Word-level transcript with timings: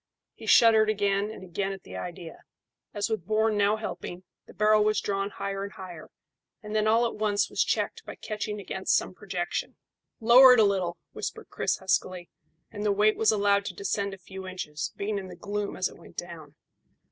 He 0.33 0.47
shuddered 0.47 0.89
again 0.89 1.29
and 1.29 1.43
again 1.43 1.73
at 1.73 1.83
the 1.83 1.95
idea, 1.95 2.39
as 2.91 3.07
with 3.07 3.27
Bourne 3.27 3.55
now 3.55 3.75
helping, 3.75 4.23
the 4.47 4.53
barrel 4.55 4.83
was 4.83 4.99
drawn 4.99 5.29
higher 5.29 5.63
and 5.63 5.73
higher, 5.73 6.09
and 6.63 6.75
then 6.75 6.87
all 6.87 7.05
at 7.05 7.13
once 7.17 7.51
was 7.51 7.63
checked 7.63 8.03
by 8.03 8.15
catching 8.15 8.59
against 8.59 8.95
some 8.95 9.13
projection. 9.13 9.75
"Lower 10.19 10.53
it 10.55 10.59
a 10.59 10.63
little," 10.63 10.97
whispered 11.11 11.49
Chris 11.51 11.77
huskily, 11.77 12.31
and 12.71 12.83
the 12.83 12.91
weight 12.91 13.15
was 13.15 13.31
allowed 13.31 13.63
to 13.65 13.75
descend 13.75 14.15
a 14.15 14.17
few 14.17 14.47
inches, 14.47 14.91
being 14.95 15.19
in 15.19 15.27
the 15.27 15.35
gloom 15.35 15.75
as 15.77 15.87
it 15.87 15.99
went 15.99 16.17
down. 16.17 16.55